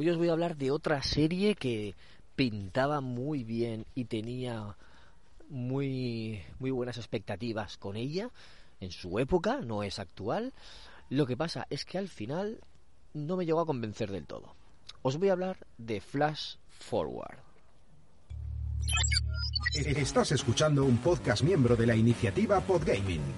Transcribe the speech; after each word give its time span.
Hoy 0.00 0.08
os 0.08 0.16
voy 0.16 0.30
a 0.30 0.32
hablar 0.32 0.56
de 0.56 0.70
otra 0.70 1.02
serie 1.02 1.54
que 1.54 1.94
pintaba 2.34 3.02
muy 3.02 3.44
bien 3.44 3.84
y 3.94 4.06
tenía 4.06 4.74
muy, 5.50 6.42
muy 6.58 6.70
buenas 6.70 6.96
expectativas 6.96 7.76
con 7.76 7.96
ella 7.96 8.30
en 8.80 8.92
su 8.92 9.18
época, 9.18 9.60
no 9.60 9.82
es 9.82 9.98
actual. 9.98 10.54
Lo 11.10 11.26
que 11.26 11.36
pasa 11.36 11.66
es 11.68 11.84
que 11.84 11.98
al 11.98 12.08
final 12.08 12.60
no 13.12 13.36
me 13.36 13.44
llegó 13.44 13.60
a 13.60 13.66
convencer 13.66 14.10
del 14.10 14.24
todo. 14.24 14.54
Os 15.02 15.18
voy 15.18 15.28
a 15.28 15.32
hablar 15.32 15.58
de 15.76 16.00
Flash 16.00 16.54
Forward. 16.70 17.36
Estás 19.74 20.32
escuchando 20.32 20.86
un 20.86 20.96
podcast 20.96 21.42
miembro 21.42 21.76
de 21.76 21.86
la 21.86 21.94
iniciativa 21.94 22.58
Podgaming. 22.62 23.34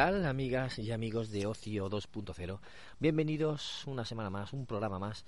Tal, 0.00 0.24
amigas 0.24 0.78
y 0.78 0.92
amigos 0.92 1.30
de 1.30 1.44
Ocio 1.44 1.90
2.0? 1.90 2.58
Bienvenidos 3.00 3.86
una 3.86 4.06
semana 4.06 4.30
más, 4.30 4.54
un 4.54 4.64
programa 4.64 4.98
más, 4.98 5.26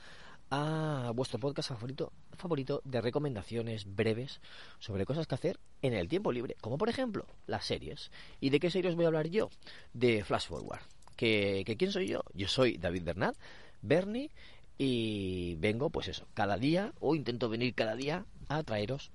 a 0.49 1.13
vuestro 1.15 1.39
podcast 1.39 1.69
favorito, 1.69 2.11
favorito 2.39 2.81
de 2.87 3.03
recomendaciones 3.03 3.85
breves 3.85 4.41
sobre 4.79 5.05
cosas 5.05 5.27
que 5.27 5.35
hacer 5.35 5.61
en 5.83 5.93
el 5.93 6.09
tiempo 6.09 6.33
libre, 6.33 6.57
como 6.63 6.79
por 6.79 6.89
ejemplo 6.89 7.27
las 7.47 7.67
series. 7.67 8.11
¿Y 8.41 8.49
de 8.49 8.61
qué 8.61 8.71
series 8.71 8.95
voy 8.95 9.05
a 9.05 9.09
hablar 9.09 9.29
yo? 9.29 9.51
De 9.93 10.25
Flash 10.25 10.47
Forward. 10.47 10.81
¿Que, 11.17 11.65
quién 11.79 11.93
soy 11.93 12.07
yo? 12.09 12.23
Yo 12.33 12.49
soy 12.49 12.79
David 12.79 13.03
Bernat, 13.03 13.37
Bernie, 13.83 14.31
y 14.79 15.55
vengo, 15.57 15.91
pues 15.91 16.09
eso, 16.09 16.27
cada 16.33 16.57
día, 16.57 16.95
o 16.99 17.15
intento 17.15 17.51
venir 17.51 17.75
cada 17.75 17.95
día 17.95 18.25
a 18.49 18.63
traeros 18.63 19.11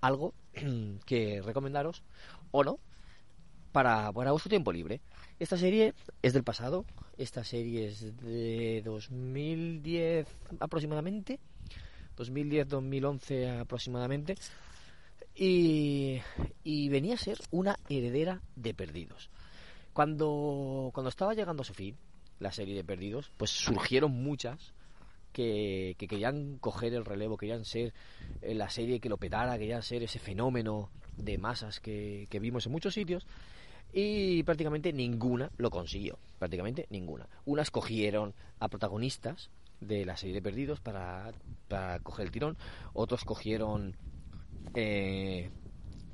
algo 0.00 0.32
que 1.04 1.42
recomendaros, 1.42 2.02
o 2.52 2.64
no, 2.64 2.78
para, 3.74 4.12
para 4.12 4.30
vuestro 4.30 4.50
tiempo 4.50 4.72
libre. 4.72 5.00
Esta 5.40 5.58
serie 5.58 5.94
es 6.22 6.32
del 6.32 6.44
pasado, 6.44 6.84
esta 7.18 7.42
serie 7.42 7.88
es 7.88 8.16
de 8.18 8.82
2010 8.84 10.28
aproximadamente, 10.60 11.40
2010-2011 12.16 13.62
aproximadamente, 13.62 14.36
y, 15.34 16.20
venía 16.88 17.14
a 17.14 17.18
ser 17.18 17.38
una 17.50 17.76
heredera 17.88 18.40
de 18.54 18.74
Perdidos. 18.74 19.28
Cuando, 19.92 20.92
cuando 20.94 21.08
estaba 21.08 21.34
llegando 21.34 21.62
a 21.62 21.66
su 21.66 21.74
fin, 21.74 21.96
la 22.38 22.52
serie 22.52 22.76
de 22.76 22.84
Perdidos, 22.84 23.32
pues 23.36 23.50
surgieron 23.50 24.12
muchas 24.12 24.72
que, 25.32 25.96
que 25.98 26.06
querían 26.06 26.58
coger 26.58 26.94
el 26.94 27.04
relevo, 27.04 27.36
querían 27.36 27.64
ser 27.64 27.92
eh, 28.40 28.54
la 28.54 28.70
serie 28.70 29.00
que 29.00 29.08
lo 29.08 29.16
petara, 29.16 29.58
querían 29.58 29.82
ser 29.82 30.04
ese 30.04 30.20
fenómeno 30.20 30.90
de 31.16 31.38
masas 31.38 31.80
que, 31.80 32.28
que 32.30 32.38
vimos 32.38 32.66
en 32.66 32.72
muchos 32.72 32.94
sitios 32.94 33.26
y 33.94 34.42
prácticamente 34.42 34.92
ninguna 34.92 35.50
lo 35.56 35.70
consiguió, 35.70 36.18
prácticamente 36.40 36.86
ninguna. 36.90 37.28
Unas 37.44 37.70
cogieron 37.70 38.34
a 38.58 38.68
protagonistas 38.68 39.50
de 39.80 40.04
la 40.04 40.16
serie 40.16 40.34
de 40.34 40.42
Perdidos 40.42 40.80
para, 40.80 41.32
para 41.68 42.00
coger 42.00 42.26
el 42.26 42.32
tirón, 42.32 42.56
otros 42.92 43.24
cogieron 43.24 43.96
eh, 44.74 45.50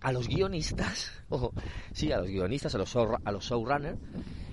a 0.03 0.13
los 0.13 0.29
guionistas, 0.29 1.11
ojo, 1.31 1.55
sí, 1.93 2.13
a 2.13 2.19
los 2.19 2.29
guionistas, 2.29 2.75
a 2.75 2.79
los, 2.79 2.95
a 2.95 3.33
los 3.33 3.45
showrunners, 3.45 3.99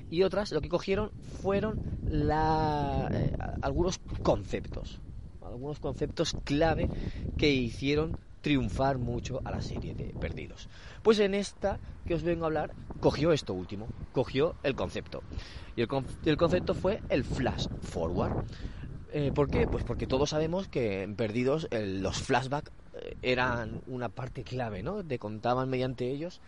y 0.09 0.23
otras 0.23 0.53
lo 0.53 0.61
que 0.61 0.69
cogieron 0.69 1.11
fueron 1.41 1.81
la, 2.05 3.09
eh, 3.11 3.35
algunos 3.61 3.99
conceptos, 4.23 5.01
algunos 5.45 5.79
conceptos 5.79 6.33
clave 6.45 6.89
que 7.37 7.49
hicieron 7.49 8.17
triunfar 8.41 8.97
mucho 8.97 9.41
a 9.43 9.51
la 9.51 9.61
serie 9.61 9.93
de 9.95 10.13
Perdidos. 10.19 10.67
Pues 11.03 11.19
en 11.19 11.33
esta 11.33 11.79
que 12.05 12.15
os 12.15 12.23
vengo 12.23 12.45
a 12.45 12.47
hablar, 12.47 12.73
cogió 12.99 13.31
esto 13.31 13.53
último, 13.53 13.89
cogió 14.11 14.55
el 14.63 14.75
concepto. 14.75 15.23
Y 15.75 15.81
el, 15.81 15.87
el 16.25 16.37
concepto 16.37 16.73
fue 16.73 17.01
el 17.09 17.23
flash 17.23 17.67
forward. 17.81 18.33
Eh, 19.13 19.31
¿Por 19.33 19.49
qué? 19.49 19.67
Pues 19.67 19.83
porque 19.83 20.07
todos 20.07 20.29
sabemos 20.31 20.67
que 20.67 21.03
en 21.03 21.15
Perdidos 21.15 21.67
el, 21.71 22.01
los 22.01 22.17
flashbacks 22.17 22.71
eh, 22.95 23.15
eran 23.21 23.81
una 23.87 24.09
parte 24.09 24.43
clave, 24.43 24.83
¿no? 24.83 25.03
Te 25.03 25.17
contaban 25.19 25.69
mediante 25.69 26.09
ellos 26.09 26.41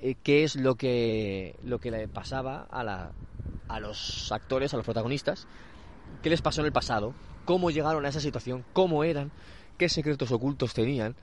eh, 0.00 0.14
qué 0.22 0.44
es 0.44 0.56
lo 0.56 0.76
que, 0.76 1.56
lo 1.62 1.78
que 1.78 1.90
le 1.90 2.08
pasaba 2.08 2.66
a, 2.70 2.84
la, 2.84 3.12
a 3.68 3.80
los 3.80 4.30
actores, 4.30 4.74
a 4.74 4.76
los 4.76 4.84
protagonistas, 4.84 5.46
qué 6.22 6.30
les 6.30 6.42
pasó 6.42 6.60
en 6.60 6.66
el 6.66 6.72
pasado, 6.72 7.14
cómo 7.44 7.70
llegaron 7.70 8.04
a 8.04 8.08
esa 8.08 8.20
situación, 8.20 8.64
cómo 8.72 9.04
eran, 9.04 9.30
qué 9.82 9.88
secretos 9.88 10.30
ocultos 10.30 10.74
tenían 10.74 11.16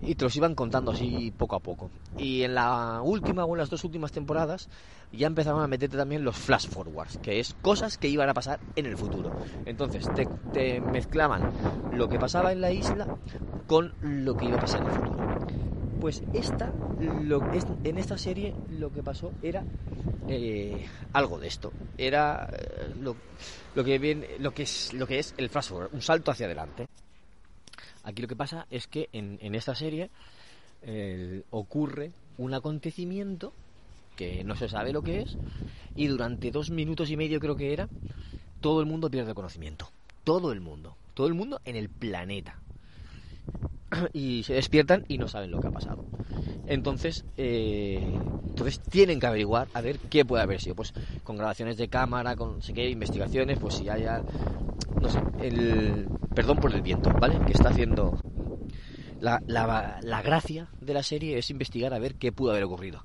y 0.00 0.14
te 0.14 0.24
los 0.24 0.34
iban 0.34 0.54
contando 0.54 0.92
así 0.92 1.30
poco 1.36 1.56
a 1.56 1.60
poco. 1.60 1.90
Y 2.16 2.42
en 2.42 2.54
la 2.54 3.02
última 3.04 3.44
o 3.44 3.54
en 3.54 3.58
las 3.58 3.68
dos 3.68 3.84
últimas 3.84 4.12
temporadas 4.12 4.70
ya 5.12 5.26
empezaron 5.26 5.60
a 5.60 5.66
meterte 5.66 5.98
también 5.98 6.24
los 6.24 6.34
flash 6.34 6.68
forwards, 6.68 7.18
que 7.18 7.38
es 7.38 7.54
cosas 7.60 7.98
que 7.98 8.08
iban 8.08 8.30
a 8.30 8.32
pasar 8.32 8.60
en 8.76 8.86
el 8.86 8.96
futuro. 8.96 9.30
Entonces 9.66 10.08
te, 10.14 10.26
te 10.54 10.80
mezclaban 10.80 11.52
lo 11.92 12.08
que 12.08 12.18
pasaba 12.18 12.50
en 12.50 12.62
la 12.62 12.72
isla 12.72 13.18
con 13.66 13.92
lo 14.00 14.38
que 14.38 14.46
iba 14.46 14.56
a 14.56 14.60
pasar 14.60 14.80
en 14.80 14.86
el 14.86 14.94
futuro. 14.94 15.38
Pues 16.00 16.22
esta, 16.32 16.72
lo, 17.24 17.42
en 17.84 17.98
esta 17.98 18.16
serie 18.16 18.54
lo 18.70 18.90
que 18.90 19.02
pasó 19.02 19.32
era 19.42 19.64
eh, 20.28 20.86
algo 21.12 21.38
de 21.38 21.48
esto. 21.48 21.74
Era 21.98 22.48
eh, 22.54 22.94
lo, 23.02 23.16
lo, 23.74 23.84
que 23.84 23.98
viene, 23.98 24.28
lo, 24.38 24.52
que 24.52 24.62
es, 24.62 24.94
lo 24.94 25.06
que 25.06 25.18
es 25.18 25.34
el 25.36 25.50
flash 25.50 25.68
forward, 25.68 25.90
un 25.92 26.00
salto 26.00 26.30
hacia 26.30 26.46
adelante. 26.46 26.87
Aquí 28.08 28.22
lo 28.22 28.28
que 28.28 28.36
pasa 28.36 28.66
es 28.70 28.86
que 28.86 29.10
en, 29.12 29.38
en 29.42 29.54
esta 29.54 29.74
serie 29.74 30.08
eh, 30.80 31.42
ocurre 31.50 32.12
un 32.38 32.54
acontecimiento 32.54 33.52
que 34.16 34.44
no 34.44 34.56
se 34.56 34.70
sabe 34.70 34.94
lo 34.94 35.02
que 35.02 35.20
es 35.20 35.36
y 35.94 36.06
durante 36.06 36.50
dos 36.50 36.70
minutos 36.70 37.10
y 37.10 37.18
medio 37.18 37.38
creo 37.38 37.54
que 37.54 37.74
era, 37.74 37.86
todo 38.62 38.80
el 38.80 38.86
mundo 38.86 39.10
pierde 39.10 39.34
conocimiento. 39.34 39.90
Todo 40.24 40.52
el 40.52 40.62
mundo. 40.62 40.96
Todo 41.12 41.26
el 41.26 41.34
mundo 41.34 41.60
en 41.66 41.76
el 41.76 41.90
planeta. 41.90 42.56
Y 44.14 44.42
se 44.42 44.54
despiertan 44.54 45.04
y 45.06 45.18
no 45.18 45.28
saben 45.28 45.50
lo 45.50 45.60
que 45.60 45.66
ha 45.66 45.70
pasado. 45.70 46.02
Entonces, 46.66 47.26
eh, 47.36 48.00
entonces 48.48 48.80
tienen 48.80 49.20
que 49.20 49.26
averiguar 49.26 49.68
a 49.74 49.82
ver 49.82 49.98
qué 49.98 50.24
puede 50.24 50.42
haber 50.42 50.62
sido. 50.62 50.76
Pues 50.76 50.94
con 51.24 51.36
grabaciones 51.36 51.76
de 51.76 51.88
cámara, 51.88 52.36
con 52.36 52.62
sé 52.62 52.72
qué, 52.72 52.88
investigaciones, 52.88 53.58
pues 53.58 53.74
si 53.74 53.90
haya, 53.90 54.22
no 54.98 55.10
sé, 55.10 55.20
el, 55.42 56.06
perdón 56.38 56.58
por 56.58 56.72
el 56.72 56.82
viento, 56.82 57.10
¿vale? 57.18 57.36
Que 57.44 57.50
está 57.50 57.70
haciendo 57.70 58.16
la, 59.20 59.42
la, 59.48 59.98
la, 60.00 60.22
gracia 60.22 60.68
de 60.80 60.94
la 60.94 61.02
serie 61.02 61.36
es 61.36 61.50
investigar 61.50 61.92
a 61.92 61.98
ver 61.98 62.14
qué 62.14 62.30
pudo 62.30 62.52
haber 62.52 62.62
ocurrido. 62.62 63.02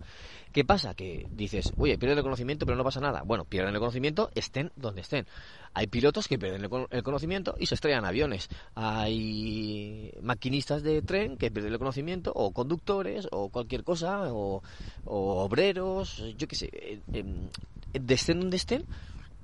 ¿Qué 0.52 0.64
pasa? 0.64 0.94
Que 0.94 1.26
dices, 1.32 1.74
oye, 1.78 1.98
pierden 1.98 2.20
el 2.20 2.24
conocimiento 2.24 2.68
pero 2.68 2.78
no 2.78 2.84
pasa 2.84 3.00
nada. 3.00 3.24
Bueno, 3.26 3.46
pierden 3.46 3.74
el 3.74 3.80
conocimiento, 3.80 4.30
estén 4.36 4.72
donde 4.76 5.02
estén. 5.02 5.26
Hay 5.74 5.88
pilotos 5.88 6.28
que 6.28 6.38
pierden 6.38 6.70
el 6.92 7.02
conocimiento 7.02 7.56
y 7.58 7.66
se 7.66 7.74
estrellan 7.74 8.06
aviones. 8.06 8.50
Hay 8.76 10.14
maquinistas 10.22 10.84
de 10.84 11.02
tren 11.02 11.36
que 11.36 11.50
pierden 11.50 11.74
el 11.74 11.80
conocimiento, 11.80 12.32
o 12.36 12.52
conductores, 12.52 13.28
o 13.32 13.50
cualquier 13.50 13.84
cosa, 13.84 14.32
o, 14.32 14.62
obreros, 15.06 16.24
yo 16.38 16.48
qué 16.48 16.56
sé. 16.56 17.02
De 17.08 18.14
estén 18.14 18.42
donde 18.42 18.58
estén, 18.58 18.86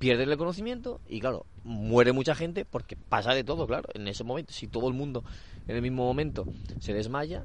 pierden 0.00 0.30
el 0.30 0.38
conocimiento 0.38 0.98
y 1.06 1.20
claro, 1.20 1.44
muere 1.62 2.12
mucha 2.12 2.34
gente 2.34 2.64
porque 2.64 2.96
pasa 2.96 3.34
de 3.34 3.44
todo, 3.44 3.66
claro, 3.66 3.88
en 3.94 4.08
ese 4.08 4.24
momento, 4.24 4.52
si 4.52 4.66
todo 4.66 4.88
el 4.88 4.94
mundo 4.94 5.22
en 5.68 5.76
el 5.76 5.82
mismo 5.82 6.04
momento 6.04 6.46
se 6.80 6.94
desmaya, 6.94 7.44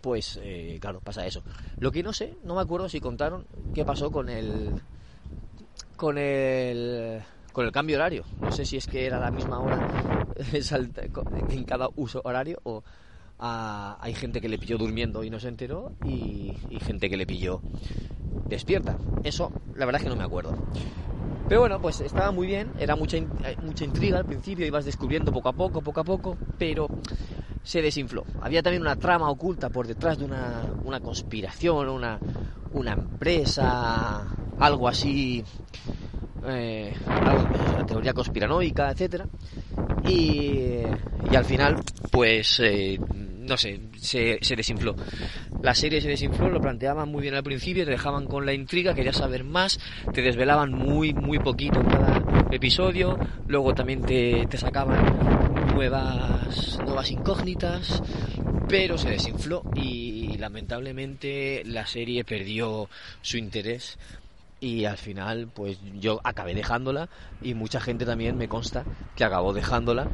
pues 0.00 0.40
eh, 0.42 0.78
claro, 0.80 1.00
pasa 1.00 1.26
eso. 1.26 1.42
Lo 1.78 1.92
que 1.92 2.02
no 2.02 2.14
sé, 2.14 2.36
no 2.42 2.54
me 2.54 2.62
acuerdo 2.62 2.88
si 2.88 3.00
contaron 3.00 3.46
qué 3.74 3.84
pasó 3.84 4.10
con 4.10 4.30
el 4.30 4.72
con 5.96 6.16
el 6.16 7.22
con 7.52 7.66
el 7.66 7.72
cambio 7.72 7.96
horario. 7.96 8.24
No 8.40 8.50
sé 8.50 8.64
si 8.64 8.78
es 8.78 8.86
que 8.86 9.04
era 9.04 9.20
la 9.20 9.30
misma 9.30 9.60
hora 9.60 9.86
en 11.50 11.64
cada 11.64 11.90
uso 11.96 12.22
horario 12.24 12.58
o, 12.64 12.82
hay 13.38 14.14
gente 14.14 14.40
que 14.40 14.48
le 14.48 14.56
pilló 14.56 14.78
durmiendo 14.78 15.22
y 15.22 15.28
no 15.28 15.38
se 15.38 15.48
enteró 15.48 15.92
y, 16.02 16.56
y 16.70 16.80
gente 16.80 17.10
que 17.10 17.18
le 17.18 17.26
pilló 17.26 17.60
despierta. 18.48 18.96
Eso, 19.22 19.52
la 19.74 19.84
verdad 19.84 20.00
es 20.00 20.04
que 20.04 20.08
no 20.08 20.16
me 20.16 20.24
acuerdo. 20.24 20.54
Pero 21.48 21.60
bueno, 21.60 21.78
pues 21.80 22.00
estaba 22.00 22.30
muy 22.32 22.46
bien, 22.46 22.72
era 22.78 22.96
mucha, 22.96 23.16
eh, 23.18 23.28
mucha 23.60 23.84
intriga 23.84 24.18
al 24.18 24.24
principio, 24.24 24.64
ibas 24.66 24.84
descubriendo 24.84 25.30
poco 25.32 25.48
a 25.48 25.52
poco, 25.52 25.80
poco 25.82 26.00
a 26.00 26.04
poco, 26.04 26.36
pero 26.58 26.88
se 27.62 27.82
desinfló. 27.82 28.24
Había 28.40 28.62
también 28.62 28.82
una 28.82 28.96
trama 28.96 29.28
oculta 29.30 29.68
por 29.68 29.86
detrás 29.86 30.18
de 30.18 30.24
una, 30.24 30.64
una 30.84 31.00
conspiración, 31.00 31.88
una, 31.88 32.18
una 32.72 32.92
empresa, 32.92 34.26
algo 34.58 34.88
así, 34.88 35.44
eh, 36.46 36.94
una 37.20 37.84
teoría 37.84 38.12
conspiranoica, 38.12 38.90
etcétera. 38.90 39.26
Y, 40.02 40.58
y 41.30 41.34
al 41.34 41.44
final, 41.44 41.76
pues, 42.10 42.60
eh, 42.60 42.98
no 43.10 43.56
sé, 43.56 43.80
se, 43.98 44.38
se 44.42 44.56
desinfló. 44.56 44.94
La 45.64 45.74
serie 45.74 46.02
se 46.02 46.08
desinfló, 46.08 46.50
lo 46.50 46.60
planteaban 46.60 47.08
muy 47.08 47.22
bien 47.22 47.34
al 47.34 47.42
principio, 47.42 47.86
te 47.86 47.92
dejaban 47.92 48.26
con 48.26 48.44
la 48.44 48.52
intriga, 48.52 48.92
querías 48.92 49.16
saber 49.16 49.44
más, 49.44 49.80
te 50.12 50.20
desvelaban 50.20 50.70
muy, 50.74 51.14
muy 51.14 51.38
poquito 51.38 51.80
en 51.80 51.86
cada 51.86 52.22
episodio, 52.50 53.18
luego 53.48 53.72
también 53.72 54.02
te, 54.02 54.46
te 54.46 54.58
sacaban 54.58 55.02
nuevas, 55.72 56.78
nuevas 56.84 57.10
incógnitas, 57.10 58.02
pero 58.68 58.98
se 58.98 59.08
desinfló 59.08 59.62
y 59.74 60.36
lamentablemente 60.36 61.62
la 61.64 61.86
serie 61.86 62.24
perdió 62.24 62.90
su 63.22 63.38
interés 63.38 63.96
y 64.60 64.84
al 64.84 64.98
final 64.98 65.48
pues 65.48 65.78
yo 65.98 66.20
acabé 66.24 66.54
dejándola 66.54 67.08
y 67.42 67.54
mucha 67.54 67.80
gente 67.80 68.04
también 68.04 68.36
me 68.36 68.48
consta 68.48 68.84
que 69.16 69.24
acabó 69.24 69.54
dejándola 69.54 70.08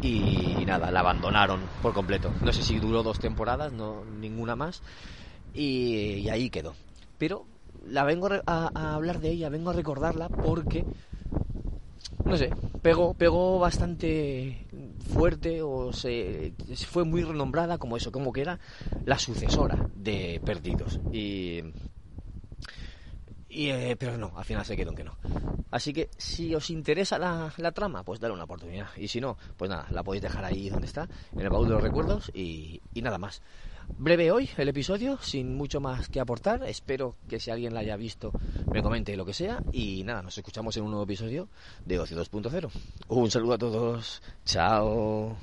y 0.00 0.64
nada, 0.66 0.90
la 0.90 1.00
abandonaron 1.00 1.68
por 1.80 1.92
completo. 1.92 2.34
No 2.42 2.52
sé 2.52 2.62
si 2.62 2.78
duró 2.78 3.02
dos 3.02 3.18
temporadas, 3.18 3.72
no 3.72 4.04
ninguna 4.04 4.56
más 4.56 4.82
y, 5.54 6.28
ahí 6.28 6.50
quedó. 6.50 6.74
Pero 7.18 7.46
la 7.86 8.04
vengo 8.04 8.28
a- 8.46 8.70
a 8.74 8.94
hablar 8.94 9.20
de 9.20 9.30
ella, 9.30 9.48
vengo 9.48 9.70
a 9.70 9.74
recordarla 9.74 10.28
porque 10.28 10.86
no 12.26 12.36
sé, 12.36 12.54
pegó, 12.82 13.14
pegó 13.14 13.58
bastante 13.58 14.66
fuerte 15.12 15.62
o 15.62 15.92
se 15.92 16.52
fue 16.86 17.04
muy 17.04 17.22
renombrada 17.24 17.78
como 17.78 17.96
eso, 17.96 18.12
como 18.12 18.32
que 18.32 18.42
era 18.42 18.60
la 19.04 19.18
sucesora 19.18 19.86
de 19.94 20.40
Perdidos 20.44 21.00
y 21.10 21.62
y, 23.50 23.68
eh, 23.68 23.96
pero 23.98 24.16
no, 24.16 24.32
al 24.36 24.44
final 24.44 24.64
se 24.64 24.76
quedó 24.76 24.90
en 24.90 24.96
que 24.96 25.04
no. 25.04 25.16
Así 25.70 25.92
que 25.92 26.08
si 26.16 26.54
os 26.54 26.70
interesa 26.70 27.18
la, 27.18 27.72
trama, 27.72 28.02
pues 28.04 28.20
dale 28.20 28.34
una 28.34 28.44
oportunidad. 28.44 28.88
Y 28.96 29.08
si 29.08 29.20
no, 29.20 29.36
pues 29.56 29.68
nada, 29.68 29.86
la 29.90 30.02
podéis 30.02 30.22
dejar 30.22 30.44
ahí 30.44 30.70
donde 30.70 30.86
está, 30.86 31.08
en 31.32 31.40
el 31.40 31.50
baúl 31.50 31.68
de 31.68 31.74
los 31.74 31.82
recuerdos 31.82 32.30
y, 32.34 32.80
y 32.94 33.02
nada 33.02 33.18
más. 33.18 33.42
Breve 33.98 34.30
hoy 34.30 34.48
el 34.56 34.68
episodio, 34.68 35.18
sin 35.20 35.56
mucho 35.56 35.80
más 35.80 36.08
que 36.08 36.20
aportar. 36.20 36.62
Espero 36.64 37.16
que 37.28 37.40
si 37.40 37.50
alguien 37.50 37.74
la 37.74 37.80
haya 37.80 37.96
visto 37.96 38.32
me 38.72 38.82
comente 38.82 39.16
lo 39.16 39.26
que 39.26 39.34
sea. 39.34 39.62
Y 39.72 40.04
nada, 40.04 40.22
nos 40.22 40.36
escuchamos 40.38 40.76
en 40.76 40.84
un 40.84 40.90
nuevo 40.90 41.04
episodio 41.04 41.48
de 41.84 41.98
Ocio 41.98 42.16
2.0. 42.16 42.70
Un 43.08 43.30
saludo 43.30 43.54
a 43.54 43.58
todos. 43.58 44.22
Chao. 44.44 45.36